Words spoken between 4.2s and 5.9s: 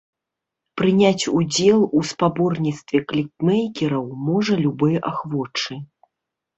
можа любы ахвочы.